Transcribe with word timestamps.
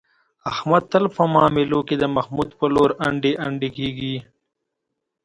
احمد 0.51 0.83
تل 0.91 1.05
په 1.15 1.23
معاملو 1.33 1.79
کې، 1.87 1.95
د 1.99 2.03
محمود 2.15 2.49
په 2.59 2.65
لور 2.75 2.89
انډي 3.07 3.33
انډي 3.45 3.69
کېږي. 3.77 4.15